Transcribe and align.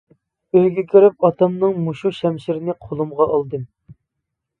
ئۆيگە 0.59 0.83
كىرىپ 0.93 1.27
ئاتامنىڭ 1.27 1.77
مۇشۇ 1.87 2.11
شەمشىرىنى 2.21 2.75
قولۇمغا 2.87 3.29
ئالدىم. 3.35 3.69